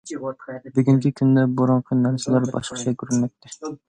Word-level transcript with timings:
بۈگۈنكى 0.77 1.11
كۈندە، 1.19 1.43
بۇرۇنقى 1.59 1.97
نەرسىلەر 1.99 2.47
باشقىچە 2.57 2.95
كۆرۈنمەكتە. 3.03 3.75